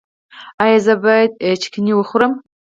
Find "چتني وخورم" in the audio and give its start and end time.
1.61-2.33